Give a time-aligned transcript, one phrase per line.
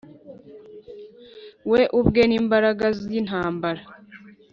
[1.71, 3.81] We ubwe n imbaraga z intambara